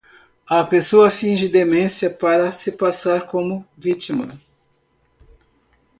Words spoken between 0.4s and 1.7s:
A pessoa finge